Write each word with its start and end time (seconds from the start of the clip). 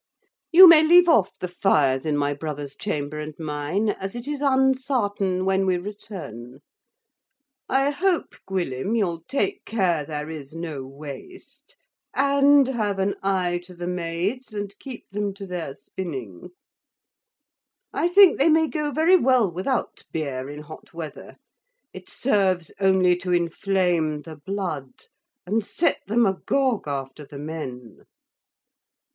You 0.51 0.67
may 0.67 0.81
leave 0.81 1.07
off 1.07 1.37
the 1.37 1.47
fires 1.47 2.07
in 2.07 2.17
my 2.17 2.33
brother's 2.33 2.75
chamber 2.75 3.19
and 3.19 3.37
mine, 3.37 3.89
as 3.89 4.15
it 4.15 4.27
is 4.27 4.41
unsartain 4.41 5.45
when 5.45 5.67
we 5.67 5.77
return. 5.77 6.61
I 7.69 7.91
hope, 7.91 8.33
Gwyllim, 8.47 8.95
you'll 8.97 9.21
take 9.27 9.63
care 9.63 10.03
there 10.03 10.27
is 10.31 10.55
no 10.55 10.87
waste; 10.87 11.75
and 12.15 12.67
have 12.67 12.97
an 12.97 13.13
eye 13.21 13.59
to 13.63 13.75
the 13.75 13.85
maids, 13.85 14.55
and 14.55 14.73
keep 14.79 15.07
them 15.09 15.35
to 15.35 15.45
their 15.45 15.75
spinning. 15.75 16.49
I 17.93 18.07
think 18.07 18.39
they 18.39 18.49
may 18.49 18.69
go 18.69 18.89
very 18.89 19.17
well 19.17 19.51
without 19.51 20.01
beer 20.11 20.49
in 20.49 20.63
hot 20.63 20.95
weather 20.95 21.35
it 21.93 22.09
serves 22.09 22.71
only 22.79 23.15
to 23.17 23.31
inflame 23.31 24.23
the 24.23 24.35
blood, 24.37 25.03
and 25.45 25.63
set 25.63 25.99
them 26.07 26.25
a 26.25 26.33
gog 26.43 26.87
after 26.87 27.23
the 27.23 27.37
men. 27.37 28.07